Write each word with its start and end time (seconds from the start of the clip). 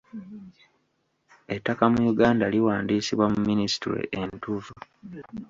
Ettaka 1.55 1.83
mu 1.93 2.01
Uganda 2.11 2.45
liwandiisibwa 2.53 3.25
mu 3.33 3.39
minisitule 3.49 4.01
entuufu. 4.19 4.73